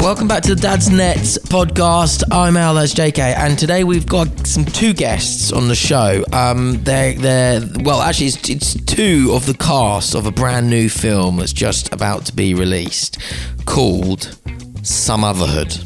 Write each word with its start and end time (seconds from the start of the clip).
Welcome 0.00 0.26
back 0.26 0.42
to 0.44 0.54
the 0.54 0.60
Dadsnet's 0.60 1.38
podcast. 1.38 2.24
I'm 2.32 2.56
Al, 2.56 2.74
that's 2.74 2.92
JK, 2.92 3.18
and 3.18 3.56
today 3.58 3.84
we've 3.84 4.06
got 4.06 4.46
some 4.46 4.64
two 4.64 4.92
guests 4.92 5.52
on 5.52 5.68
the 5.68 5.74
show. 5.76 6.24
Um, 6.32 6.82
they're 6.82 7.14
they're 7.14 7.60
well, 7.82 8.00
actually, 8.02 8.26
it's, 8.26 8.50
it's 8.50 8.74
two 8.84 9.30
of 9.32 9.46
the 9.46 9.54
cast 9.54 10.14
of 10.16 10.26
a 10.26 10.32
brand 10.32 10.68
new 10.68 10.88
film 10.88 11.36
that's 11.36 11.52
just 11.52 11.92
about 11.92 12.26
to 12.26 12.32
be 12.34 12.52
released, 12.54 13.18
called 13.64 14.36
Sumutherhood. 14.82 15.76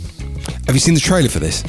Have 0.66 0.74
you 0.74 0.80
seen 0.80 0.94
the 0.94 1.00
trailer 1.00 1.28
for 1.28 1.40
this? 1.40 1.62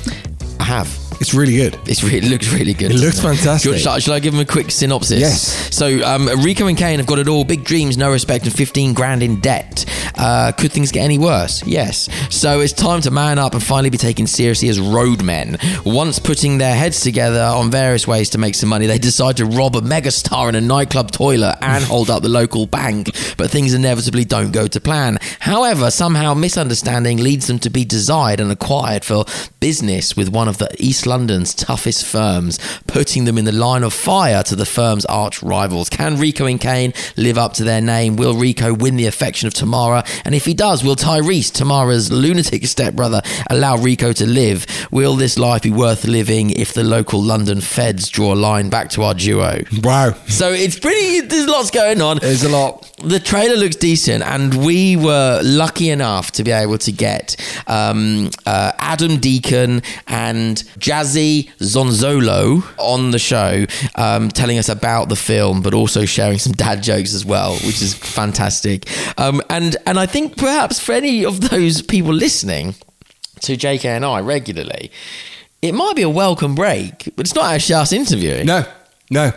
I 0.59 0.63
have. 0.63 0.87
It's 1.19 1.33
really 1.33 1.55
good. 1.57 1.77
It's 1.85 2.03
really, 2.03 2.17
it 2.19 2.29
looks 2.29 2.53
really 2.53 2.73
good. 2.73 2.91
It 2.91 2.97
looks 2.97 3.19
fantastic. 3.19 3.77
Shall, 3.77 3.99
shall 3.99 4.13
I 4.13 4.19
give 4.19 4.33
them 4.33 4.41
a 4.41 4.45
quick 4.45 4.69
synopsis? 4.69 5.19
Yes. 5.19 5.75
So, 5.75 5.99
um, 6.05 6.27
Rico 6.43 6.67
and 6.67 6.77
Kane 6.77 6.99
have 6.99 7.07
got 7.07 7.17
it 7.17 7.27
all 7.27 7.43
big 7.43 7.63
dreams, 7.63 7.97
no 7.97 8.11
respect, 8.11 8.45
and 8.45 8.53
15 8.53 8.93
grand 8.93 9.23
in 9.23 9.39
debt. 9.41 9.85
Uh, 10.17 10.51
could 10.51 10.71
things 10.71 10.91
get 10.91 11.03
any 11.03 11.17
worse? 11.17 11.65
Yes. 11.65 12.09
So, 12.33 12.59
it's 12.61 12.73
time 12.73 13.01
to 13.01 13.11
man 13.11 13.39
up 13.39 13.53
and 13.53 13.63
finally 13.63 13.89
be 13.89 13.97
taken 13.97 14.27
seriously 14.27 14.69
as 14.69 14.79
roadmen. 14.79 15.57
Once 15.85 16.19
putting 16.19 16.57
their 16.57 16.75
heads 16.75 17.01
together 17.01 17.41
on 17.41 17.71
various 17.71 18.07
ways 18.07 18.29
to 18.31 18.37
make 18.37 18.55
some 18.55 18.69
money, 18.69 18.87
they 18.87 18.97
decide 18.97 19.37
to 19.37 19.45
rob 19.45 19.75
a 19.75 19.81
megastar 19.81 20.49
in 20.49 20.55
a 20.55 20.61
nightclub 20.61 21.11
toilet 21.11 21.57
and 21.61 21.83
hold 21.83 22.09
up 22.09 22.21
the 22.23 22.29
local 22.29 22.65
bank. 22.65 23.11
But 23.37 23.51
things 23.51 23.73
inevitably 23.73 24.25
don't 24.25 24.51
go 24.51 24.67
to 24.67 24.79
plan. 24.81 25.19
However, 25.39 25.91
somehow 25.91 26.33
misunderstanding 26.33 27.17
leads 27.17 27.47
them 27.47 27.59
to 27.59 27.69
be 27.69 27.85
desired 27.85 28.39
and 28.39 28.51
acquired 28.51 29.03
for 29.03 29.25
business 29.59 30.15
with 30.15 30.29
one 30.29 30.47
of 30.47 30.57
the 30.57 30.69
East 30.79 31.05
London's 31.05 31.53
toughest 31.53 32.05
firms, 32.05 32.59
putting 32.87 33.25
them 33.25 33.37
in 33.37 33.45
the 33.45 33.51
line 33.51 33.83
of 33.83 33.93
fire 33.93 34.43
to 34.43 34.55
the 34.55 34.65
firm's 34.65 35.05
arch 35.05 35.41
rivals. 35.43 35.89
Can 35.89 36.17
Rico 36.17 36.45
and 36.45 36.59
Kane 36.59 36.93
live 37.15 37.37
up 37.37 37.53
to 37.53 37.63
their 37.63 37.81
name? 37.81 38.15
Will 38.15 38.35
Rico 38.35 38.73
win 38.73 38.97
the 38.97 39.05
affection 39.05 39.47
of 39.47 39.53
Tamara? 39.53 40.03
And 40.25 40.35
if 40.35 40.45
he 40.45 40.53
does, 40.53 40.83
will 40.83 40.95
Tyrese, 40.95 41.51
Tamara's 41.51 42.11
lunatic 42.11 42.65
stepbrother, 42.65 43.21
allow 43.49 43.77
Rico 43.77 44.13
to 44.13 44.25
live? 44.25 44.65
Will 44.91 45.15
this 45.15 45.37
life 45.37 45.63
be 45.63 45.71
worth 45.71 46.05
living 46.05 46.51
if 46.51 46.73
the 46.73 46.83
local 46.83 47.21
London 47.21 47.61
feds 47.61 48.09
draw 48.09 48.33
a 48.33 48.35
line 48.35 48.69
back 48.69 48.89
to 48.91 49.03
our 49.03 49.13
duo? 49.13 49.61
Wow. 49.83 50.13
So 50.27 50.51
it's 50.51 50.77
pretty, 50.79 51.21
there's 51.21 51.47
lots 51.47 51.71
going 51.71 52.01
on. 52.01 52.19
There's 52.19 52.43
a 52.43 52.49
lot. 52.49 52.89
The 53.03 53.19
trailer 53.19 53.55
looks 53.55 53.75
decent, 53.75 54.23
and 54.23 54.65
we 54.65 54.95
were 54.95 55.39
lucky 55.43 55.91
enough 55.91 56.31
to 56.31 56.43
be 56.43 56.49
able 56.49 56.79
to 56.79 56.91
get 56.91 57.35
um, 57.67 58.31
uh, 58.47 58.71
Adam 58.79 59.17
Deacon 59.19 59.83
and 60.07 60.63
Jazzie 60.79 61.51
Zonzolo 61.59 62.63
on 62.79 63.11
the 63.11 63.19
show, 63.19 63.65
um, 63.93 64.29
telling 64.29 64.57
us 64.57 64.67
about 64.67 65.09
the 65.09 65.15
film, 65.15 65.61
but 65.61 65.75
also 65.75 66.05
sharing 66.05 66.39
some 66.39 66.53
dad 66.53 66.81
jokes 66.81 67.13
as 67.13 67.23
well, 67.23 67.53
which 67.57 67.83
is 67.83 67.93
fantastic. 67.93 68.89
Um, 69.19 69.43
and 69.47 69.77
and 69.85 69.99
I 69.99 70.07
think 70.07 70.35
perhaps 70.35 70.79
for 70.79 70.93
any 70.93 71.23
of 71.23 71.49
those 71.51 71.83
people 71.83 72.13
listening 72.13 72.73
to 73.41 73.53
JK 73.55 73.85
and 73.85 74.05
I 74.05 74.21
regularly, 74.21 74.91
it 75.61 75.73
might 75.73 75.95
be 75.95 76.01
a 76.01 76.09
welcome 76.09 76.55
break, 76.55 77.09
but 77.15 77.27
it's 77.27 77.35
not 77.35 77.53
actually 77.53 77.75
us 77.75 77.93
interviewing. 77.93 78.47
No, 78.47 78.65
no. 79.11 79.33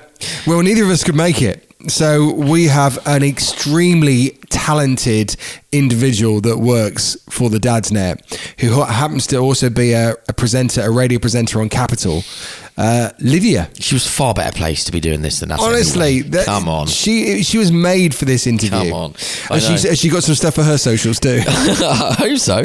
Well, 0.46 0.62
neither 0.62 0.84
of 0.84 0.88
us 0.90 1.04
could 1.04 1.14
make 1.14 1.42
it. 1.42 1.69
So 1.88 2.32
we 2.34 2.66
have 2.66 2.98
an 3.06 3.22
extremely 3.22 4.30
talented 4.50 5.36
individual 5.72 6.40
that 6.42 6.58
works 6.58 7.16
for 7.30 7.48
the 7.48 7.58
Dadsnet, 7.58 8.60
who 8.60 8.82
happens 8.82 9.26
to 9.28 9.38
also 9.38 9.70
be 9.70 9.92
a, 9.92 10.14
a 10.28 10.32
presenter, 10.32 10.82
a 10.82 10.90
radio 10.90 11.18
presenter 11.18 11.60
on 11.60 11.68
Capital. 11.68 12.22
Uh, 12.80 13.10
Lydia. 13.18 13.68
She 13.78 13.94
was 13.94 14.06
far 14.06 14.32
better 14.32 14.56
placed 14.56 14.86
to 14.86 14.92
be 14.92 15.00
doing 15.00 15.20
this 15.20 15.40
than 15.40 15.52
us. 15.52 15.60
Honestly, 15.60 16.22
that- 16.22 16.46
come 16.46 16.66
on. 16.66 16.86
She 16.86 17.42
she 17.42 17.58
was 17.58 17.70
made 17.70 18.14
for 18.14 18.24
this 18.24 18.46
interview. 18.46 18.90
Come 18.90 18.92
on. 18.94 19.14
And 19.50 19.60
she's, 19.60 19.84
know. 19.84 19.92
she 19.92 20.08
got 20.08 20.22
some 20.22 20.34
stuff 20.34 20.54
for 20.54 20.62
her 20.62 20.78
socials 20.78 21.20
too. 21.20 21.42
I 21.46 22.14
hope 22.18 22.38
so. 22.38 22.56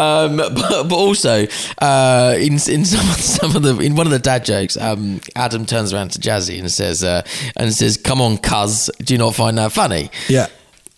Um, 0.00 0.36
but, 0.54 0.84
but 0.88 0.92
also, 0.92 1.48
uh, 1.78 2.36
in 2.38 2.52
in 2.52 2.84
some 2.84 2.84
some 2.84 3.56
of 3.56 3.62
the 3.62 3.76
in 3.80 3.96
one 3.96 4.06
of 4.06 4.12
the 4.12 4.20
dad 4.20 4.44
jokes, 4.44 4.76
um, 4.76 5.20
Adam 5.34 5.66
turns 5.66 5.92
around 5.92 6.12
to 6.12 6.20
Jazzie 6.20 6.60
and 6.60 6.70
says 6.70 7.02
uh, 7.02 7.22
and 7.56 7.74
says, 7.74 7.96
"Come 7.96 8.20
on, 8.20 8.38
cuz, 8.38 8.90
do 8.98 9.12
you 9.12 9.18
not 9.18 9.34
find 9.34 9.58
that 9.58 9.72
funny?" 9.72 10.08
yeah. 10.28 10.46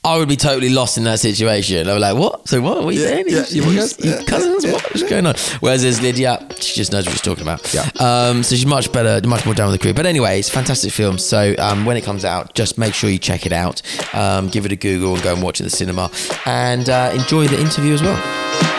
I 0.07 0.17
would 0.19 0.29
be 0.29 0.37
totally 0.37 0.69
lost 0.71 0.97
in 0.99 1.05
that 1.05 1.19
situation. 1.21 1.89
I 1.89 1.95
was 1.95 2.01
like, 2.01 2.17
"What? 2.17 2.49
So 2.49 2.61
what? 2.61 2.77
What 2.85 2.89
are 2.89 2.93
you 2.93 3.01
Yeah, 3.03 3.09
saying? 3.09 3.25
yeah, 3.29 3.45
You- 3.49 3.71
yeah, 3.73 3.87
you- 4.21 4.25
cousins? 4.27 4.65
What's 4.67 5.03
going 5.03 5.27
on?" 5.27 5.35
Whereas 5.61 5.83
there's 5.83 6.01
Lydia, 6.01 6.47
she 6.61 6.77
just 6.77 6.93
knows 6.93 7.05
what 7.07 7.13
she's 7.13 7.21
talking 7.21 7.43
about. 7.43 7.75
Yeah. 7.75 7.89
Um, 7.99 8.43
so 8.45 8.55
she's 8.55 8.67
much 8.67 8.93
better, 8.93 9.27
much 9.27 9.45
more 9.45 9.55
down 9.55 9.71
with 9.71 9.81
the 9.81 9.85
crew. 9.85 9.93
But 9.95 10.07
anyway, 10.07 10.39
it's 10.39 10.49
a 10.49 10.53
fantastic 10.53 10.93
film. 10.93 11.19
So 11.19 11.55
um, 11.59 11.85
when 11.85 11.97
it 11.97 12.05
comes 12.05 12.25
out, 12.25 12.55
just 12.55 12.79
make 12.79 12.95
sure 12.95 13.11
you 13.11 13.19
check 13.19 13.47
it 13.47 13.53
out. 13.53 13.83
Um, 14.15 14.49
give 14.49 14.65
it 14.65 14.73
a 14.73 14.77
Google 14.77 15.15
and 15.15 15.23
go 15.23 15.33
and 15.35 15.43
watch 15.43 15.61
it 15.61 15.65
in 15.65 15.67
the 15.71 15.77
cinema, 15.77 16.11
and 16.47 16.89
uh, 16.89 17.11
enjoy 17.15 17.49
the 17.49 17.61
interview 17.61 17.93
as 17.95 18.03
well. 18.03 18.76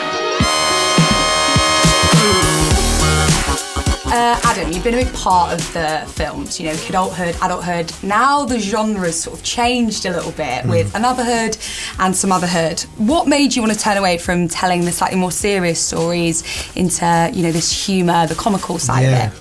Uh, 4.18 4.36
Adam, 4.46 4.72
you've 4.72 4.84
been 4.84 4.96
a 4.96 5.04
big 5.04 5.14
part 5.14 5.54
of 5.54 5.60
the 5.74 6.04
films, 6.14 6.60
you 6.60 6.66
know, 6.66 6.74
kidulthood, 6.74 7.36
adulthood. 7.46 7.94
Now 8.02 8.46
the 8.46 8.58
genres 8.58 9.20
sort 9.22 9.38
of 9.38 9.46
changed 9.46 10.08
a 10.08 10.10
little 10.10 10.32
bit 10.32 10.64
Hmm. 10.64 10.72
with 10.72 10.96
anotherhood 10.96 11.56
and 12.00 12.16
Sumutherhood. 12.16 12.82
What 12.98 13.28
made 13.28 13.56
you 13.56 13.62
want 13.62 13.74
to 13.76 13.80
turn 13.80 13.96
away 13.96 14.18
from 14.18 14.48
telling 14.48 14.86
the 14.86 14.92
slightly 14.92 15.20
more 15.20 15.32
serious 15.32 15.80
stories 15.80 16.44
into, 16.76 17.30
you 17.32 17.44
know, 17.44 17.52
this 17.52 17.72
humour, 17.86 18.26
the 18.26 18.34
comical 18.34 18.80
side 18.80 19.04
of 19.06 19.14
it? 19.14 19.32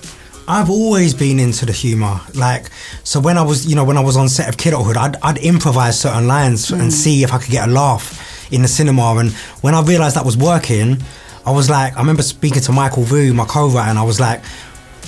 I've 0.47 0.69
always 0.69 1.15
been 1.15 1.39
into 1.39 1.65
the 1.65 1.71
humor. 1.73 2.21
Like, 2.35 2.69
so 3.03 3.19
when 3.19 3.39
I 3.39 3.41
was, 3.41 3.65
you 3.65 3.75
know, 3.75 3.83
when 3.83 3.97
I 3.97 4.01
was 4.01 4.15
on 4.15 4.29
set 4.29 4.47
of 4.47 4.57
Kidulthood, 4.57 4.95
I'd, 4.95 5.15
I'd 5.23 5.39
improvise 5.39 5.99
certain 5.99 6.27
lines 6.27 6.69
and 6.69 6.93
see 6.93 7.23
if 7.23 7.33
I 7.33 7.39
could 7.39 7.49
get 7.49 7.67
a 7.67 7.71
laugh 7.71 8.53
in 8.53 8.61
the 8.61 8.67
cinema. 8.67 9.15
And 9.15 9.31
when 9.61 9.73
I 9.73 9.81
realised 9.81 10.15
that 10.17 10.23
was 10.23 10.37
working, 10.37 11.01
I 11.47 11.51
was 11.51 11.67
like, 11.69 11.95
I 11.95 11.99
remember 11.99 12.21
speaking 12.21 12.61
to 12.63 12.71
Michael 12.73 13.03
Vu, 13.03 13.33
my 13.33 13.45
co-writer, 13.45 13.89
and 13.89 13.97
I 13.97 14.03
was 14.03 14.19
like, 14.19 14.41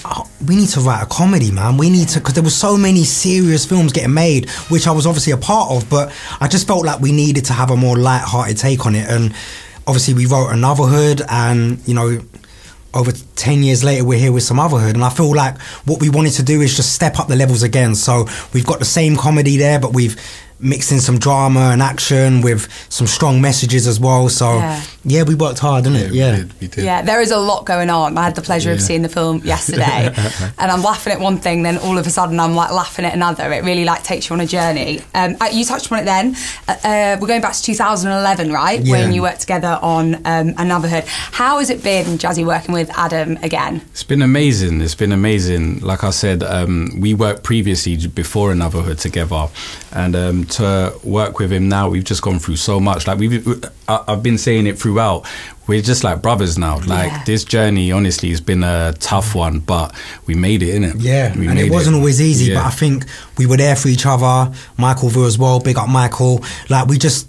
oh, 0.05 0.29
we 0.47 0.55
need 0.55 0.69
to 0.69 0.79
write 0.79 1.03
a 1.03 1.05
comedy, 1.05 1.51
man. 1.51 1.77
We 1.77 1.89
need 1.89 2.09
to, 2.09 2.19
because 2.19 2.33
there 2.33 2.43
were 2.43 2.49
so 2.49 2.77
many 2.77 3.03
serious 3.03 3.65
films 3.65 3.91
getting 3.91 4.13
made, 4.13 4.49
which 4.69 4.87
I 4.87 4.91
was 4.91 5.05
obviously 5.05 5.33
a 5.33 5.37
part 5.37 5.71
of, 5.71 5.89
but 5.89 6.13
I 6.39 6.47
just 6.47 6.67
felt 6.67 6.85
like 6.85 6.99
we 6.99 7.11
needed 7.11 7.45
to 7.45 7.53
have 7.53 7.71
a 7.71 7.75
more 7.75 7.97
light-hearted 7.97 8.57
take 8.57 8.85
on 8.85 8.95
it. 8.95 9.09
And 9.09 9.33
obviously, 9.87 10.13
we 10.13 10.25
wrote 10.25 10.49
Anotherhood, 10.49 11.21
and 11.29 11.79
you 11.87 11.93
know, 11.93 12.21
over 12.93 13.11
10 13.11 13.61
years 13.61 13.83
later 13.83 14.03
we're 14.03 14.17
here 14.17 14.31
with 14.31 14.43
Sumutherhood 14.43 14.95
and 14.95 15.03
i 15.03 15.09
feel 15.09 15.31
like 15.35 15.61
what 15.85 16.01
we 16.01 16.09
wanted 16.09 16.31
to 16.31 16.41
do 16.41 16.61
is 16.61 16.75
just 16.75 16.91
step 16.91 17.19
up 17.19 17.27
the 17.27 17.35
levels 17.35 17.61
again 17.61 17.93
so 17.93 18.25
we've 18.51 18.65
got 18.65 18.79
the 18.79 18.85
same 18.85 19.15
comedy 19.15 19.57
there 19.57 19.79
but 19.79 19.93
we've 19.93 20.19
mixed 20.59 20.91
in 20.91 20.99
some 20.99 21.17
drama 21.17 21.69
and 21.71 21.81
action 21.81 22.41
with 22.41 22.67
some 22.89 23.07
strong 23.07 23.41
messages 23.41 23.87
as 23.87 23.99
well. 23.99 24.27
So 24.29 24.57
Yeah. 24.57 24.81
yeah, 25.05 25.23
we 25.23 25.35
worked 25.35 25.59
hard, 25.59 25.85
didn't 25.85 25.99
it? 25.99 26.13
Yeah. 26.13 26.31
we 26.31 26.37
did. 26.37 26.53
We 26.61 26.67
did. 26.67 26.83
Yeah, 26.85 27.01
there 27.01 27.21
is 27.21 27.31
a 27.31 27.37
lot 27.37 27.65
going 27.65 27.89
on. 27.89 28.17
I 28.17 28.23
had 28.25 28.35
the 28.35 28.41
pleasure 28.41 28.71
of 28.71 28.81
seeing 28.81 29.01
the 29.01 29.09
film 29.09 29.37
yesterday, 29.45 30.13
and 30.57 30.71
I'm 30.71 30.81
laughing 30.83 31.13
at 31.13 31.19
one 31.19 31.37
thing, 31.37 31.63
then 31.63 31.77
all 31.77 31.97
of 31.97 32.05
a 32.05 32.09
sudden 32.09 32.39
I'm 32.39 32.55
like 32.55 32.71
laughing 32.71 33.05
at 33.05 33.13
another. 33.13 33.51
It 33.53 33.63
really 33.63 33.85
like 33.85 34.03
takes 34.03 34.29
you 34.29 34.33
on 34.33 34.41
a 34.41 34.45
journey. 34.45 35.01
Um, 35.13 35.37
uh, 35.39 35.49
you 35.51 35.63
touched 35.65 35.91
on 35.91 35.99
it 35.99 36.05
then. 36.05 36.35
Uh, 36.67 36.75
uh, 36.83 37.17
we're 37.21 37.27
going 37.27 37.41
back 37.41 37.53
to 37.53 37.61
2011, 37.63 38.51
right? 38.51 38.81
Yeah. 38.81 38.91
When 38.91 39.13
you 39.13 39.21
worked 39.21 39.41
together 39.41 39.79
on 39.81 40.15
um, 40.25 40.53
Anotherhood. 40.57 41.05
How 41.05 41.59
has 41.59 41.69
it 41.69 41.83
been, 41.83 42.17
Jazzie, 42.17 42.43
working 42.43 42.73
with 42.73 42.89
Adam 42.97 43.37
again? 43.43 43.81
It's 43.91 44.03
been 44.03 44.21
amazing. 44.21 44.81
It's 44.81 44.95
been 44.95 45.11
amazing. 45.13 45.79
Like 45.79 46.03
I 46.03 46.09
said, 46.09 46.43
um, 46.43 46.91
we 46.99 47.13
worked 47.13 47.43
previously 47.43 47.95
j- 47.95 48.07
before 48.07 48.51
Anotherhood 48.51 48.97
together, 48.99 49.47
and 49.93 50.15
um, 50.15 50.45
to 50.51 50.93
work 51.03 51.39
with 51.39 51.51
him 51.51 51.69
now, 51.69 51.89
we've 51.89 52.03
just 52.03 52.21
gone 52.21 52.39
through 52.39 52.55
so 52.57 52.79
much. 52.79 53.07
Like 53.07 53.19
we've, 53.19 53.63
I've 53.87 54.21
been 54.23 54.37
saying 54.37 54.67
it 54.67 54.77
throughout. 54.77 55.25
We're 55.67 55.81
just 55.83 56.03
like 56.03 56.21
brothers 56.21 56.57
now. 56.57 56.79
Like 56.79 57.11
Yeah. 57.11 57.23
this 57.25 57.43
journey, 57.43 57.91
honestly, 57.91 58.29
has 58.31 58.41
been 58.41 58.63
a 58.63 58.93
tough 58.99 59.35
one, 59.35 59.59
but 59.59 59.93
we 60.25 60.33
made 60.33 60.63
it, 60.63 60.73
innit? 60.81 60.95
Yeah, 60.97 61.37
we 61.37 61.45
and 61.45 61.55
made 61.55 61.67
it 61.67 61.71
wasn't 61.71 61.95
always 61.95 62.19
easy, 62.19 62.45
Yeah. 62.51 62.55
but 62.55 62.65
I 62.65 62.71
think 62.71 63.05
we 63.37 63.45
were 63.45 63.57
there 63.57 63.75
for 63.75 63.87
each 63.87 64.05
other. 64.07 64.51
Michael 64.77 65.09
Vu 65.09 65.25
as 65.27 65.37
well, 65.37 65.59
big 65.59 65.77
up 65.77 65.87
Michael. 65.87 66.43
Like 66.69 66.87
we 66.87 66.97
just 66.97 67.27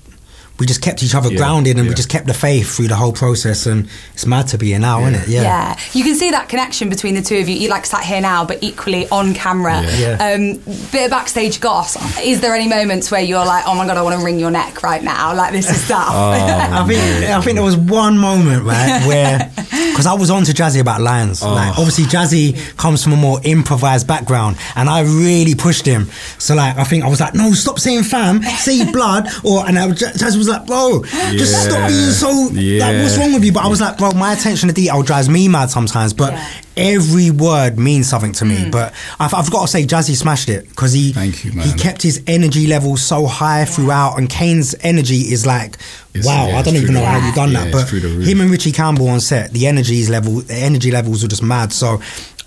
we 0.60 0.66
just 0.66 0.82
kept 0.82 1.02
each 1.02 1.14
other 1.14 1.30
Yeah, 1.30 1.38
grounded 1.38 1.78
and 1.78 1.88
we 1.88 1.94
just 1.94 2.10
kept 2.10 2.26
the 2.26 2.34
faith 2.34 2.76
through 2.76 2.88
the 2.88 2.94
whole 2.96 3.12
process 3.12 3.66
and 3.66 3.88
it's 4.12 4.26
mad 4.26 4.46
to 4.48 4.58
be 4.58 4.66
here 4.68 4.78
now, 4.78 5.00
isn't 5.06 5.14
it? 5.22 5.28
Yeah. 5.28 5.76
You 5.94 6.04
can 6.04 6.14
see 6.14 6.30
that 6.30 6.48
connection 6.48 6.90
between 6.90 7.14
the 7.14 7.22
two 7.22 7.38
of 7.38 7.48
you. 7.48 7.56
You 7.56 7.68
like 7.70 7.86
sat 7.86 8.04
here 8.04 8.20
now, 8.20 8.44
but 8.44 8.62
equally 8.62 9.08
on 9.08 9.32
camera. 9.34 9.82
Yeah. 9.82 9.98
Yeah. 10.00 10.34
Um, 10.34 10.56
bit 10.92 11.04
of 11.06 11.10
backstage 11.10 11.60
goss. 11.60 11.96
Is 12.20 12.40
there 12.40 12.54
any 12.54 12.68
moments 12.68 13.10
where 13.10 13.22
you're 13.22 13.44
like, 13.44 13.64
oh 13.66 13.74
my 13.74 13.86
god, 13.86 13.96
I 13.96 14.02
want 14.02 14.18
to 14.18 14.24
wring 14.24 14.38
your 14.38 14.50
neck 14.50 14.82
right 14.82 15.02
now? 15.02 15.34
Like 15.34 15.52
this 15.52 15.70
is 15.70 15.82
stuff. 15.82 16.08
Oh, 16.20 16.32
I 16.32 16.84
think 16.86 17.00
I 17.30 17.40
think 17.40 17.54
there 17.54 17.64
was 17.64 17.76
one 17.76 18.18
moment 18.18 18.64
right 18.64 19.06
where 19.06 19.50
because 19.90 20.06
I 20.06 20.12
was 20.14 20.30
on 20.30 20.44
to 20.44 20.52
Jazzie 20.54 20.80
about 20.80 21.00
lines. 21.00 21.42
Oh. 21.42 21.52
Like 21.52 21.78
obviously 21.78 22.04
Jazzie 22.04 22.52
comes 22.76 23.02
from 23.02 23.12
a 23.14 23.16
more 23.16 23.40
improvised 23.44 24.06
background, 24.06 24.56
and 24.76 24.88
I 24.88 25.00
really 25.02 25.54
pushed 25.54 25.86
him. 25.86 26.10
So 26.38 26.54
like 26.54 26.76
I 26.76 26.84
think 26.84 27.04
I 27.04 27.08
was 27.08 27.20
like, 27.20 27.34
no, 27.34 27.52
stop 27.52 27.78
saying 27.78 28.02
fam, 28.02 28.42
say 28.42 28.90
blood, 28.92 29.28
or 29.44 29.66
and 29.66 29.78
I 29.78 29.86
was, 29.86 29.98
Jazzie 29.98 30.36
was 30.38 30.48
like, 30.50 30.66
bro, 30.66 31.02
just 31.32 31.64
stop 31.64 31.88
being 31.88 32.10
so 32.10 32.28
like 32.28 33.02
what's 33.02 33.16
wrong 33.16 33.32
with 33.32 33.44
you? 33.44 33.52
But 33.52 33.64
I 33.64 33.68
was 33.68 33.80
like, 33.80 33.98
bro, 33.98 34.12
my 34.12 34.32
attention 34.32 34.68
to 34.68 34.74
detail 34.74 35.02
drives 35.02 35.28
me 35.28 35.48
mad 35.48 35.70
sometimes, 35.70 36.12
but. 36.12 36.32
Yeah. 36.32 36.50
Every 36.76 37.30
word 37.30 37.78
means 37.78 38.08
something 38.08 38.32
to 38.34 38.46
me, 38.46 38.64
hmm. 38.64 38.70
but 38.70 38.94
I've, 39.18 39.34
I've 39.34 39.50
got 39.50 39.62
to 39.62 39.68
say, 39.68 39.84
Jazzie 39.84 40.14
smashed 40.14 40.48
it 40.48 40.66
because 40.70 40.94
he 40.94 41.12
Thank 41.12 41.44
you, 41.44 41.50
he 41.50 41.74
kept 41.74 42.00
his 42.00 42.22
energy 42.26 42.68
level 42.68 42.96
so 42.96 43.26
high 43.26 43.66
throughout, 43.66 44.16
and 44.16 44.30
Kane's 44.30 44.74
energy 44.80 45.30
is 45.30 45.44
like, 45.44 45.76
It's- 46.14 46.24
wow, 46.24 46.48
yeah, 46.48 46.58
I 46.58 46.62
don't 46.62 46.76
even 46.76 46.94
know 46.94 47.04
how 47.04 47.18
you've 47.18 47.34
done 47.34 47.52
Yeah, 47.52 47.64
that, 47.64 47.72
but 47.72 47.88
through 47.88 48.00
the 48.00 48.08
roof. 48.08 48.26
him 48.26 48.40
and 48.40 48.50
Richie 48.50 48.72
Campbell 48.72 49.08
on 49.08 49.20
set, 49.20 49.52
the 49.52 49.66
energies 49.66 50.08
level, 50.08 50.40
the 50.40 50.54
energy 50.54 50.90
levels 50.90 51.22
were 51.22 51.28
just 51.28 51.42
mad. 51.42 51.70
So 51.74 52.00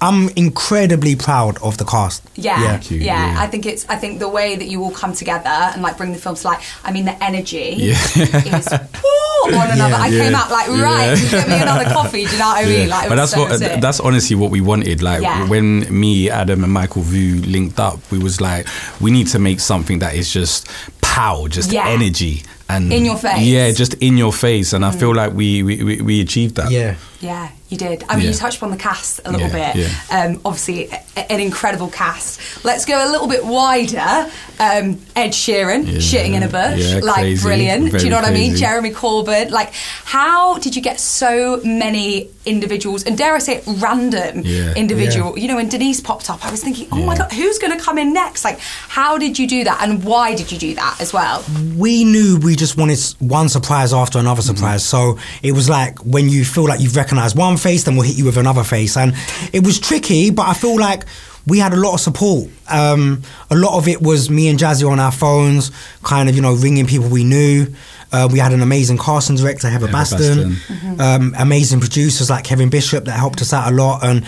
I'm 0.04 0.30
incredibly 0.36 1.16
proud 1.16 1.58
of 1.64 1.78
the 1.78 1.86
cast. 1.86 2.22
Yeah, 2.36 2.60
Yeah. 2.62 2.72
yeah, 2.74 2.82
you, 2.90 2.98
yeah. 2.98 3.36
I 3.40 3.48
think 3.48 3.66
it's. 3.66 3.86
I 3.90 3.96
think 3.96 4.20
the 4.20 4.28
way 4.28 4.56
that 4.56 4.68
you 4.68 4.84
all 4.84 4.92
come 4.92 5.14
together 5.14 5.48
and 5.50 5.82
like 5.82 5.98
bring 5.98 6.12
the 6.12 6.20
film 6.20 6.36
to 6.36 6.48
life. 6.48 6.80
I 6.84 6.92
mean, 6.92 7.06
the 7.06 7.24
energy 7.24 7.76
Yeah. 7.78 7.94
is 8.16 8.68
woo, 9.04 9.56
on 9.58 9.72
another. 9.72 9.96
I 9.96 10.10
came 10.10 10.36
out 10.36 10.52
like, 10.52 10.68
Yeah. 10.68 10.84
right, 10.84 11.18
you 11.22 11.30
get 11.30 11.48
me 11.48 11.60
another 11.62 11.86
coffee. 11.86 12.26
Do 12.26 12.32
you 12.34 12.40
know 12.40 12.48
what 12.50 12.66
I 12.66 12.68
mean? 12.68 12.90
Like, 12.90 13.08
but 13.10 13.16
that's 13.16 13.32
so 13.32 13.42
what 13.42 13.52
uh, 13.52 13.58
sick. 13.58 13.82
that's 13.82 14.00
honestly 14.02 14.36
what 14.36 14.52
we 14.52 14.62
wanted. 14.62 15.02
Like 15.02 15.22
Yeah. 15.22 15.48
when 15.48 15.68
me, 16.00 16.30
Adam, 16.30 16.64
and 16.64 16.74
Michael 16.74 17.02
Vu 17.04 17.36
linked 17.50 17.80
up, 17.80 18.00
we 18.12 18.20
was 18.20 18.42
like, 18.42 18.68
we 19.00 19.10
need 19.12 19.28
to 19.28 19.40
make 19.40 19.60
something 19.62 20.00
that 20.00 20.16
is 20.16 20.32
just 20.32 20.68
pow, 21.02 21.48
just 21.48 21.72
Yeah. 21.72 21.88
energy 21.88 22.44
and 22.76 22.92
In 22.94 23.06
your 23.06 23.18
face. 23.18 23.42
Yeah, 23.46 23.72
just 23.72 23.94
in 23.96 24.18
your 24.18 24.34
face, 24.34 24.74
and 24.74 24.84
I 24.86 24.92
feel 24.92 25.14
like 25.16 25.34
we 25.34 25.64
we, 25.64 25.84
we, 25.84 26.02
we 26.02 26.22
achieved 26.22 26.56
that. 26.56 26.72
Yeah. 26.72 26.96
Yeah, 27.22 27.48
you 27.70 27.78
did. 27.78 28.04
I 28.10 28.18
mean, 28.18 28.28
you 28.28 28.34
touched 28.34 28.58
upon 28.58 28.72
the 28.72 28.78
cast 28.78 29.22
a 29.24 29.32
little 29.32 29.48
Yeah, 29.48 29.74
bit. 29.74 29.90
Um, 30.12 30.42
obviously, 30.44 30.90
a- 31.16 31.32
an 31.32 31.40
incredible 31.40 31.88
cast. 31.90 32.42
Let's 32.66 32.84
go 32.86 32.98
a 33.00 33.10
little 33.10 33.28
bit 33.30 33.46
wider. 33.46 34.30
Um, 34.60 35.00
Ed 35.16 35.32
Sheeran 35.32 35.86
Yeah, 35.88 36.00
shitting 36.00 36.34
in 36.34 36.44
a 36.44 36.50
bush, 36.50 36.82
yeah, 36.84 37.00
like 37.02 37.24
crazy, 37.24 37.42
brilliant. 37.48 37.92
Do 37.94 38.04
you 38.04 38.10
know 38.10 38.18
what 38.18 38.26
I 38.26 38.34
mean? 38.34 38.58
Jeremy 38.58 38.92
Corbyn. 38.92 39.52
Like, 39.52 39.72
how 40.04 40.58
did 40.60 40.76
you 40.76 40.82
get 40.82 41.00
so 41.00 41.62
many 41.64 42.28
individuals 42.46 43.04
and 43.06 43.18
dare 43.18 43.36
I 43.36 43.40
say 43.40 43.54
it, 43.60 43.64
random 43.78 44.42
Yeah, 44.44 44.74
individual? 44.76 45.40
You 45.40 45.48
know, 45.48 45.56
when 45.56 45.70
Denise 45.70 46.02
popped 46.02 46.30
up, 46.30 46.46
I 46.46 46.52
was 46.52 46.62
thinking, 46.62 46.90
oh 46.92 47.06
my 47.06 47.16
god, 47.18 47.32
who's 47.32 47.58
going 47.58 47.78
to 47.78 47.82
come 47.84 47.98
in 47.98 48.12
next? 48.14 48.44
Like, 48.44 48.60
how 48.60 49.18
did 49.18 49.40
you 49.40 49.48
do 49.48 49.64
that, 49.64 49.80
and 49.82 50.04
why 50.04 50.36
did 50.36 50.52
you 50.52 50.58
do 50.58 50.76
that 50.76 51.00
as 51.00 51.14
well? 51.14 51.42
we 51.78 52.04
knew 52.04 52.38
we 52.44 52.56
just 52.64 52.78
wanted 52.78 53.00
one 53.20 53.48
surprise 53.50 53.92
after 53.94 54.20
another 54.20 54.42
Mm-hmm. 54.42 54.56
surprise. 54.56 54.84
So 54.86 55.18
it 55.42 55.52
was 55.54 55.68
like 55.70 56.00
when 56.00 56.30
you 56.30 56.44
feel 56.46 56.66
like 56.68 56.80
you've 56.82 56.96
recognized 56.96 57.38
one 57.38 57.58
face, 57.58 57.84
then 57.84 57.96
we'll 57.96 58.08
hit 58.08 58.18
you 58.18 58.26
with 58.26 58.38
another 58.38 58.64
face. 58.64 58.98
And 58.98 59.14
it 59.52 59.64
was 59.66 59.80
tricky, 59.80 60.32
but 60.32 60.46
I 60.48 60.54
feel 60.54 60.78
like 60.80 61.06
we 61.46 61.60
had 61.60 61.74
a 61.74 61.76
lot 61.86 61.94
of 61.94 62.00
support. 62.00 62.50
Um, 62.70 63.22
a 63.52 63.56
lot 63.56 63.78
of 63.78 63.88
it 63.88 64.02
was 64.02 64.30
me 64.30 64.48
and 64.48 64.58
Jazzie 64.58 64.86
on 64.86 65.00
our 65.00 65.12
phones, 65.12 65.72
kind 66.02 66.30
of, 66.30 66.36
you 66.36 66.42
know, 66.42 66.54
ringing 66.56 66.88
people 66.88 67.10
we 67.10 67.24
knew. 67.26 67.68
Uh, 68.14 68.30
we 68.32 68.40
had 68.40 68.54
an 68.54 68.62
amazing 68.62 68.98
casting 68.98 69.36
director, 69.36 69.68
Heather, 69.70 69.88
Heather 69.88 69.92
Baston, 69.92 70.56
Baston. 70.70 71.02
Um, 71.02 71.36
amazing 71.38 71.80
producers 71.82 72.30
like 72.30 72.44
Kevin 72.46 72.70
Bishop 72.70 73.06
that 73.06 73.18
helped 73.20 73.42
us 73.42 73.52
out 73.54 73.72
a 73.72 73.76
lot. 73.76 74.06
And 74.06 74.26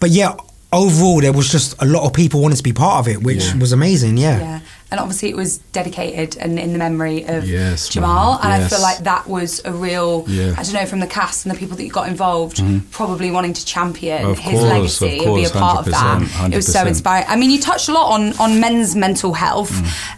but 0.00 0.10
yeah, 0.10 0.36
overall 0.72 1.20
there 1.20 1.32
was 1.32 1.50
just 1.50 1.74
a 1.82 1.86
lot 1.86 2.04
of 2.06 2.12
people 2.12 2.40
wanting 2.42 2.58
to 2.58 2.62
be 2.62 2.72
part 2.72 3.00
of 3.00 3.08
it, 3.12 3.22
which 3.22 3.44
Yeah. 3.46 3.56
was 3.58 3.72
amazing. 3.72 4.16
Yeah. 4.18 4.60
And 4.92 5.00
obviously, 5.00 5.30
it 5.30 5.36
was 5.36 5.56
dedicated 5.72 6.36
and 6.36 6.58
in 6.58 6.72
the 6.74 6.78
memory 6.78 7.24
of 7.24 7.48
Yes, 7.48 7.88
Jamal. 7.88 8.38
man. 8.42 8.52
And 8.52 8.62
I 8.64 8.68
feel 8.68 8.82
like 8.82 8.98
that 8.98 9.26
was 9.26 9.62
a 9.64 9.72
real, 9.72 10.24
Yeah. 10.28 10.54
I 10.58 10.62
don't 10.62 10.74
know, 10.74 10.84
from 10.86 11.00
the 11.00 11.06
cast 11.06 11.46
and 11.46 11.54
the 11.54 11.58
people 11.58 11.78
that 11.78 11.84
you 11.84 11.90
got 11.90 12.08
involved, 12.08 12.62
probably 12.90 13.30
wanting 13.30 13.54
to 13.54 13.64
champion 13.64 14.26
Of 14.26 14.38
his 14.38 14.60
course, 14.60 14.70
legacy 14.70 15.18
of 15.20 15.26
and 15.26 15.34
be 15.36 15.44
a 15.44 15.50
part 15.50 15.78
of 15.78 15.86
that. 15.86 16.20
100%, 16.20 16.52
It 16.52 16.56
was 16.56 16.70
so 16.70 16.86
inspiring. 16.86 17.24
I 17.26 17.36
mean, 17.36 17.50
you 17.50 17.58
touched 17.58 17.88
a 17.88 17.92
lot 17.94 18.12
on, 18.12 18.34
on 18.38 18.60
men's 18.60 18.94
mental 18.94 19.32
health. 19.32 19.72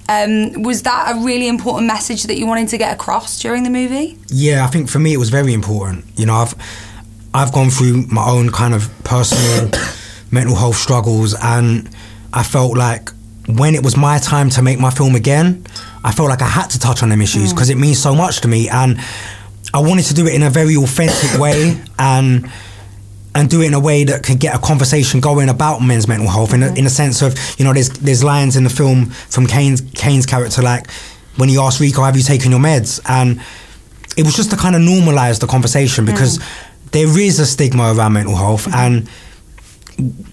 Mm. 0.08 0.54
Um, 0.56 0.62
was 0.64 0.82
that 0.82 1.14
a 1.16 1.20
really 1.24 1.46
important 1.46 1.86
message 1.86 2.24
that 2.24 2.36
you 2.36 2.46
wanted 2.46 2.66
to 2.68 2.76
get 2.78 2.92
across 2.92 3.38
during 3.40 3.62
the 3.62 3.70
movie? 3.70 4.18
Yeah, 4.28 4.64
I 4.64 4.66
think 4.68 4.90
for 4.90 4.98
me 4.98 5.12
it 5.14 5.18
was 5.18 5.30
very 5.30 5.54
important. 5.54 6.04
You 6.16 6.26
know, 6.26 6.34
I've 6.34 6.54
I've 7.32 7.52
gone 7.52 7.70
through 7.70 8.06
my 8.08 8.26
own 8.28 8.50
kind 8.50 8.74
of 8.74 8.90
personal 9.04 9.70
mental 10.32 10.56
health 10.56 10.76
struggles, 10.76 11.34
and 11.40 11.88
I 12.32 12.42
felt 12.42 12.76
like 12.76 13.10
when 13.46 13.74
it 13.74 13.82
was 13.82 13.96
my 13.96 14.18
time 14.18 14.50
to 14.50 14.62
make 14.62 14.78
my 14.78 14.90
film 14.90 15.14
again, 15.14 15.66
I 16.02 16.12
felt 16.12 16.28
like 16.28 16.42
I 16.42 16.48
had 16.48 16.68
to 16.70 16.78
touch 16.78 17.02
on 17.02 17.08
them 17.08 17.20
issues 17.20 17.50
hmm. 17.50 17.56
because 17.56 17.70
it 17.70 17.76
means 17.76 18.00
so 18.00 18.14
much 18.14 18.40
to 18.42 18.48
me, 18.48 18.68
and 18.68 18.98
I 19.72 19.80
wanted 19.80 20.04
to 20.06 20.14
do 20.14 20.26
it 20.26 20.34
in 20.34 20.42
a 20.42 20.50
very 20.50 20.76
authentic 20.76 21.38
way 21.40 21.80
and. 21.98 22.50
And 23.36 23.50
do 23.50 23.62
it 23.62 23.66
in 23.66 23.74
a 23.74 23.80
way 23.80 24.04
that 24.04 24.22
could 24.22 24.38
get 24.38 24.54
a 24.54 24.60
conversation 24.60 25.18
going 25.18 25.48
about 25.48 25.80
men's 25.80 26.06
mental 26.06 26.28
health, 26.28 26.54
in 26.54 26.62
a, 26.62 26.70
hmm. 26.70 26.76
in 26.76 26.86
a 26.86 26.88
sense 26.88 27.20
of 27.20 27.34
you 27.58 27.64
know, 27.64 27.72
there's 27.72 27.88
there's 27.88 28.22
lines 28.22 28.54
in 28.54 28.62
the 28.62 28.70
film 28.70 29.06
from 29.06 29.48
Kane's 29.48 29.80
Kane's 29.80 30.24
character 30.24 30.62
like 30.62 30.88
when 31.34 31.48
he 31.48 31.58
asked 31.58 31.80
Rico, 31.80 32.04
"Have 32.04 32.16
you 32.16 32.22
taken 32.22 32.52
your 32.52 32.60
meds?" 32.60 33.00
and 33.06 33.40
it 34.16 34.24
was 34.24 34.36
just 34.36 34.50
to 34.50 34.56
kind 34.56 34.76
of 34.76 34.82
normalize 34.82 35.40
the 35.40 35.48
conversation 35.48 36.04
hmm. 36.06 36.12
because 36.12 36.38
there 36.92 37.18
is 37.18 37.40
a 37.40 37.46
stigma 37.46 37.92
around 37.92 38.12
mental 38.12 38.36
health 38.36 38.72
and 38.72 39.10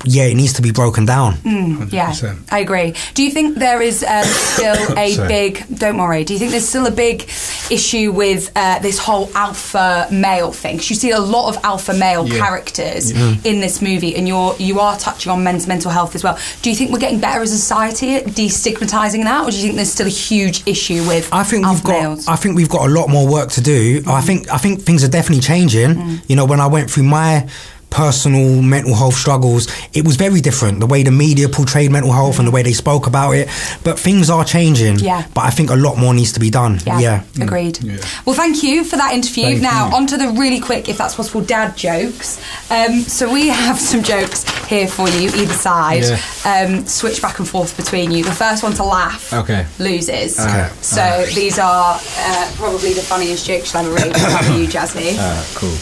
yeah, 0.05 0.23
it 0.23 0.35
needs 0.35 0.53
to 0.53 0.61
be 0.61 0.71
broken 0.71 1.05
down. 1.05 1.33
Yeah, 1.45 2.11
100%. 2.11 2.51
I 2.51 2.59
agree. 2.59 2.95
Do 3.13 3.23
you 3.23 3.31
think 3.31 3.57
there 3.57 3.81
is 3.81 4.03
um, 4.03 4.23
still 4.25 4.75
a 4.97 5.15
big? 5.27 5.63
Don't 5.77 5.97
worry. 5.97 6.23
Do 6.23 6.33
you 6.33 6.39
think 6.39 6.51
there's 6.51 6.67
still 6.67 6.87
a 6.87 6.91
big 6.91 7.23
issue 7.69 8.11
with 8.11 8.51
uh, 8.55 8.79
this 8.79 8.97
whole 8.97 9.29
alpha 9.35 10.07
male 10.11 10.51
thing? 10.51 10.77
'Cause 10.77 10.89
you 10.89 10.95
see 10.95 11.11
a 11.11 11.19
lot 11.19 11.55
of 11.55 11.63
alpha 11.63 11.93
male 11.93 12.27
Yeah. 12.27 12.37
characters 12.39 13.11
in 13.11 13.59
this 13.59 13.81
movie, 13.81 14.15
and 14.15 14.27
you're 14.27 14.55
you 14.57 14.79
are 14.79 14.97
touching 14.97 15.31
on 15.31 15.43
men's 15.43 15.67
mental 15.67 15.91
health 15.91 16.15
as 16.15 16.23
well. 16.23 16.37
Do 16.61 16.69
you 16.69 16.75
think 16.75 16.91
we're 16.91 16.99
getting 16.99 17.19
better 17.19 17.41
as 17.41 17.51
a 17.51 17.57
society 17.57 18.15
at 18.15 18.25
destigmatizing 18.27 19.23
that, 19.25 19.45
or 19.47 19.51
do 19.51 19.57
you 19.57 19.63
think 19.63 19.75
there's 19.75 19.91
still 19.91 20.07
a 20.07 20.09
huge 20.09 20.63
issue 20.67 21.03
with 21.07 21.29
I 21.31 21.43
think 21.43 21.65
alpha 21.65 21.75
we've 21.77 21.83
got. 21.83 22.01
males? 22.01 22.27
I 22.27 22.35
think 22.35 22.55
we've 22.55 22.69
got 22.69 22.87
a 22.87 22.89
lot 22.91 23.09
more 23.09 23.27
work 23.27 23.49
to 23.51 23.61
do. 23.61 24.03
I 24.07 24.21
think. 24.21 24.49
I 24.51 24.57
think 24.57 24.83
things 24.83 25.03
are 25.03 25.07
definitely 25.09 25.41
changing. 25.41 26.21
You 26.27 26.35
know, 26.35 26.45
when 26.45 26.59
I 26.59 26.67
went 26.67 26.89
through 26.89 27.03
my 27.03 27.47
personal 27.91 28.61
mental 28.61 28.95
health 28.95 29.13
struggles, 29.15 29.67
it 29.93 30.03
was 30.05 30.15
very 30.15 30.41
different. 30.41 30.79
The 30.79 30.87
way 30.87 31.03
the 31.03 31.11
media 31.11 31.47
portrayed 31.49 31.91
mental 31.91 32.11
health 32.13 32.39
and 32.39 32.47
the 32.47 32.51
way 32.51 32.63
they 32.63 32.73
spoke 32.73 33.05
about 33.05 33.31
it. 33.33 33.47
But 33.83 33.99
things 33.99 34.29
are 34.29 34.43
changing. 34.43 34.99
Yeah. 34.99 35.27
But 35.35 35.41
I 35.41 35.49
think 35.51 35.69
a 35.69 35.75
lot 35.75 35.97
more 35.97 36.13
needs 36.13 36.31
to 36.33 36.39
be 36.39 36.49
done. 36.49 36.79
Yeah, 36.87 36.99
Yeah. 36.99 37.23
agreed. 37.43 37.77
Well, 38.25 38.35
thank 38.35 38.63
you 38.63 38.83
for 38.83 38.95
that 38.95 39.13
interview. 39.13 39.43
Thank 39.43 39.61
now, 39.61 39.89
you. 39.89 39.95
on 39.95 40.07
to 40.07 40.17
the 40.17 40.29
really 40.29 40.59
quick, 40.59 40.89
if 40.89 40.97
that's 40.97 41.15
possible, 41.15 41.41
dad 41.41 41.75
jokes. 41.77 42.39
Um, 42.71 43.01
so 43.01 43.31
we 43.31 43.49
have 43.49 43.79
some 43.79 44.01
jokes 44.01 44.45
here 44.67 44.87
for 44.87 45.09
you, 45.09 45.29
either 45.29 45.53
side. 45.53 46.03
Um, 46.45 46.87
switch 46.87 47.21
back 47.21 47.39
and 47.39 47.47
forth 47.47 47.75
between 47.77 48.11
you. 48.11 48.23
The 48.23 48.31
first 48.31 48.63
one 48.63 48.73
to 48.75 48.83
laugh 48.83 49.33
Okay. 49.33 49.65
loses. 49.79 50.39
Okay. 50.39 50.69
So 50.81 51.25
these 51.35 51.59
are 51.59 51.99
uh, 52.17 52.51
probably 52.55 52.93
the 52.93 53.01
funniest 53.01 53.45
jokes 53.45 53.73
you'll 53.73 53.83
ever 53.85 53.93
read. 53.95 54.15
How 54.15 54.55
you, 54.55 54.65
Jasmine? 54.67 55.15
Ah, 55.19 55.45
cool. 55.55 55.75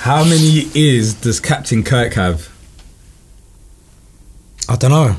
How 0.00 0.24
many 0.24 0.68
ears 0.74 1.14
does 1.14 1.40
Captain 1.40 1.82
Kirk 1.84 2.14
have? 2.14 2.48
I 4.68 4.76
don't 4.76 4.90
know. 4.90 5.16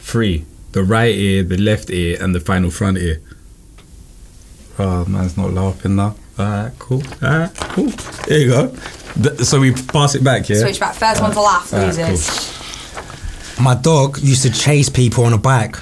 Three. 0.00 0.44
the 0.72 0.82
right 0.84 1.14
ear, 1.14 1.42
the 1.42 1.56
left 1.56 1.90
ear, 1.90 2.18
and 2.20 2.34
the 2.34 2.40
final 2.40 2.70
front 2.70 2.98
ear. 2.98 3.20
Oh, 4.78 5.04
man's 5.06 5.36
not 5.36 5.52
laughing 5.52 5.96
now. 5.96 6.16
Alright, 6.38 6.78
cool. 6.78 7.02
Alright, 7.22 7.54
cool. 7.54 7.86
There 8.26 8.38
you 8.38 8.48
go. 8.48 8.76
Th- 9.22 9.40
so 9.40 9.58
we 9.60 9.72
pass 9.72 10.14
it 10.14 10.22
back, 10.22 10.48
yeah? 10.50 10.56
Switch 10.60 10.78
back. 10.78 10.94
First 10.94 11.22
one 11.22 11.30
to 11.32 11.40
laugh 11.40 11.72
Alright, 11.72 11.96
loses. 11.96 12.52
My 13.58 13.74
dog 13.74 14.18
used 14.18 14.42
to 14.42 14.50
chase 14.50 14.90
people 14.90 15.24
on 15.24 15.32
a 15.32 15.38
bike, 15.38 15.76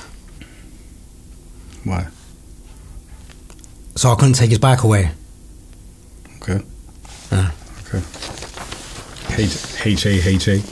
Why? 1.82 2.06
so 3.96 4.10
I 4.10 4.14
couldn't 4.14 4.34
take 4.34 4.50
his 4.50 4.58
bike 4.60 4.84
away. 4.84 5.10
Okay. 6.40 6.62
Yeah. 7.32 7.50
Okay. 7.86 8.02
H 9.36 10.06
A 10.06 10.28
H 10.28 10.48
A. 10.48 10.62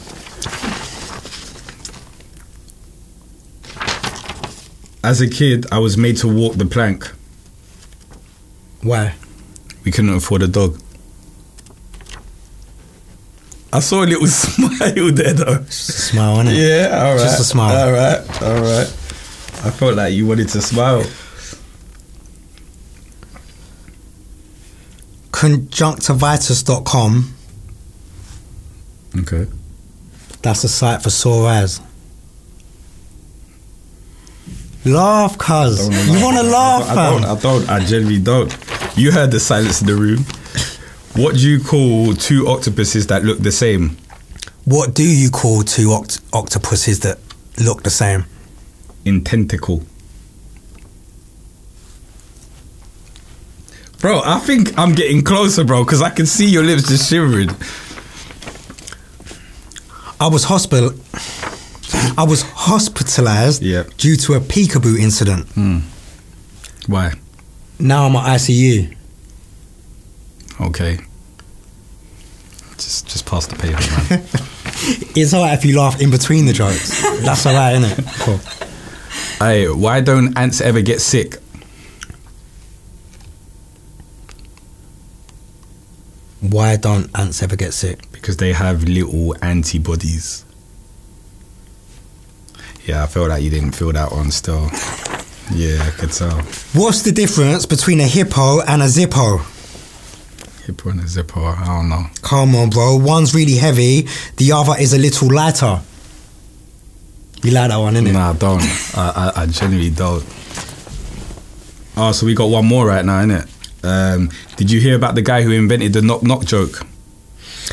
As 5.05 5.21
a 5.21 5.29
kid, 5.29 5.67
I 5.73 5.79
was 5.79 5.97
made 5.99 6.17
to 6.19 6.29
walk 6.29 6.55
the 6.55 6.65
plank. 6.67 7.11
Why? 8.83 9.15
We 9.85 9.91
couldn't 9.91 10.15
afford 10.15 10.43
a 10.43 10.49
dog. 10.49 10.81
I 13.73 13.81
saw 13.81 14.05
a 14.05 14.07
little 14.07 14.27
smile 14.29 15.13
there, 15.13 15.33
though. 15.33 15.65
Smile, 15.65 16.37
innit? 16.45 16.57
Yeah, 16.57 17.05
all 17.05 17.15
right. 17.15 17.21
Just 17.21 17.41
a 17.41 17.45
smile. 17.45 17.77
All 17.77 17.93
right, 17.93 18.43
all 18.43 18.61
right. 18.61 18.87
I 19.65 19.71
felt 19.71 19.97
like 19.97 20.13
you 20.15 20.27
wanted 20.27 20.49
to 20.51 20.61
smile. 20.61 21.03
Conjunctivitis.com. 25.93 27.35
Okay. 29.21 29.47
That's 30.43 30.65
a 30.65 30.69
site 30.69 31.03
for 31.03 31.11
sore 31.11 31.49
eyes. 31.49 31.81
Laugh, 34.85 35.39
cuz. 35.39 35.87
You 36.09 36.23
want 36.25 36.37
to 36.39 36.43
laugh, 36.43 36.89
I 36.91 37.11
don't? 37.11 37.25
I 37.25 37.39
don't. 37.41 37.69
I 37.71 37.85
generally 37.85 38.19
don't. 38.19 38.53
You 38.97 39.13
heard 39.13 39.31
the 39.31 39.39
silence 39.39 39.81
in 39.81 39.87
the 39.87 39.95
room. 39.95 40.25
What 41.15 41.35
do 41.35 41.41
you 41.49 41.61
call 41.63 42.15
two 42.15 42.49
octopuses 42.49 43.07
that 43.09 43.23
look 43.25 43.39
the 43.39 43.53
same? 43.53 43.97
What 44.65 44.95
do 44.95 45.05
you 45.05 45.31
call 45.31 45.63
two 45.63 45.89
oct- 45.89 46.21
octopuses 46.33 47.01
that 47.01 47.19
look 47.63 47.83
the 47.83 47.91
same? 47.91 48.25
In 49.05 49.23
tentacle. 49.23 49.83
Bro, 54.01 54.23
I 54.25 54.39
think 54.41 54.77
I'm 54.77 54.95
getting 54.95 55.23
closer, 55.23 55.63
bro, 55.65 55.85
because 55.85 56.03
I 56.03 56.11
can 56.11 56.27
see 56.27 56.47
your 56.49 56.65
lips 56.65 56.89
just 56.89 57.09
shivering. 57.09 57.51
I 60.23 60.29
was 60.29 60.45
hospital. 60.45 60.93
I 62.17 62.23
was 62.25 62.43
hospitalized 62.43 63.61
Yeah. 63.63 63.83
due 63.99 64.15
to 64.17 64.35
a 64.35 64.41
peekaboo 64.41 64.97
incident. 64.99 65.49
Hmm. 65.49 65.79
Why? 66.87 67.15
Now 67.81 68.07
I'm 68.07 68.15
at 68.15 68.27
ICU. 68.39 68.95
Okay. 70.61 70.99
Just 72.77 73.07
just 73.09 73.27
pass 73.27 73.47
the 73.47 73.57
paper, 73.57 73.81
man. 74.15 74.23
It's 75.15 75.35
alright 75.35 75.59
if 75.59 75.65
you 75.65 75.77
laugh 75.79 76.01
in 76.01 76.11
between 76.11 76.47
the 76.47 76.53
jokes. 76.53 77.03
That's 77.23 77.45
alright, 77.47 77.75
isn't 77.77 77.99
it? 77.99 78.07
Cool. 78.21 78.39
hey, 79.39 79.69
why 79.69 80.01
don't 80.01 80.37
ants 80.39 80.61
ever 80.61 80.83
get 80.83 81.01
sick? 81.01 81.39
Why 86.63 86.77
don't 86.77 87.11
ants 87.19 87.43
ever 87.43 87.57
get 87.57 87.75
sick? 87.75 88.09
Because 88.13 88.37
they 88.37 88.53
have 88.53 88.85
little 88.85 89.35
antibodies. 89.43 90.45
Yeah, 92.87 93.03
I 93.03 93.09
feel 93.09 93.27
like 93.27 93.43
you 93.43 93.51
didn't 93.51 93.73
feel 93.73 93.91
that 93.91 94.13
one 94.13 94.31
still. 94.31 94.71
Yeah, 95.53 95.83
I 95.85 95.91
could 95.91 96.13
tell. 96.13 96.41
What's 96.73 97.03
the 97.03 97.11
difference 97.11 97.67
between 97.67 97.99
a 97.99 98.07
hippo 98.07 98.61
and 98.61 98.81
a 98.81 98.85
zippo? 98.85 99.41
Hippo 100.65 100.91
and 100.91 101.01
a 101.01 101.03
zippo, 101.03 101.53
I 101.53 101.67
don't 101.67 101.89
know. 101.89 102.07
Come 102.23 102.55
on, 102.55 102.71
bro. 102.71 102.95
One's 102.95 103.35
really 103.35 103.57
heavy, 103.57 104.07
the 104.37 104.53
other 104.53 104.77
is 104.79 104.95
a 104.95 104.99
little 104.99 105.35
lighter. 105.35 105.81
You 107.43 107.51
like 107.51 107.71
that 107.71 107.77
one, 107.77 107.95
innit? 107.95 108.13
Nah, 108.13 108.31
I 108.31 108.37
don't. 108.37 108.63
I, 108.97 109.33
I, 109.35 109.43
I 109.43 109.47
genuinely 109.47 109.91
don't. 109.91 110.25
Oh, 111.97 112.13
so 112.13 112.25
we 112.25 112.35
got 112.35 112.51
one 112.51 112.67
more 112.67 112.87
right 112.87 113.05
now, 113.05 113.21
innit? 113.21 113.49
Um, 113.85 114.31
did 114.57 114.71
you 114.71 114.81
hear 114.81 114.95
about 114.97 115.15
the 115.15 115.23
guy 115.23 115.43
who 115.43 115.51
invented 115.51 115.93
the 115.93 116.03
knock 116.03 116.23
knock 116.23 116.45
joke? 116.45 116.87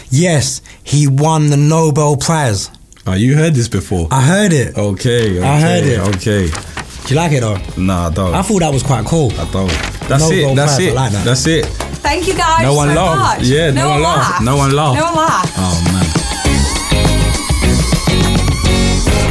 Yes, 0.10 0.62
he 0.84 1.08
won 1.08 1.48
the 1.50 1.58
Nobel 1.58 2.18
Prize. 2.18 2.70
Oh, 3.08 3.14
you 3.14 3.36
heard 3.36 3.54
this 3.54 3.68
before? 3.68 4.08
I 4.12 4.22
heard 4.22 4.54
it. 4.54 4.78
Okay, 4.78 5.38
okay. 5.40 5.48
I 5.48 5.60
heard 5.60 5.84
it. 5.84 6.00
Okay. 6.16 6.48
Do 6.48 7.14
you 7.14 7.16
like 7.16 7.32
it 7.32 7.42
though? 7.42 7.58
Nah, 7.78 8.08
I 8.08 8.10
don't. 8.14 8.34
I 8.36 8.42
thought 8.42 8.60
that 8.60 8.74
was 8.74 8.84
quite 8.84 9.06
cool. 9.06 9.32
I 9.34 9.50
don't. 9.52 9.70
That's 10.08 10.24
Nobel 10.30 10.52
it. 10.52 10.56
That's 10.56 10.76
Prize, 10.76 10.88
I 10.88 10.92
it. 10.92 10.96
like 10.96 11.12
that. 11.14 11.26
That's 11.26 11.48
it. 11.48 11.66
Thank 11.66 12.28
you 12.28 12.36
guys. 12.38 12.62
No 12.64 12.74
one 12.76 12.90
so 12.90 12.96
laughed. 12.96 13.40
much. 13.40 13.48
Yeah, 13.48 13.72
no 13.72 13.90
one 13.90 14.02
laughed. 14.02 14.44
No 14.44 14.58
one 14.58 14.72
laughed. 14.76 14.98
No 15.00 15.04
one 15.06 15.16
laughed. 15.16 15.54
Oh 15.58 15.82
man. 15.86 16.06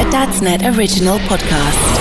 A 0.01 0.11
Dadsnet 0.11 0.77
original 0.77 1.19
podcast. 1.21 1.98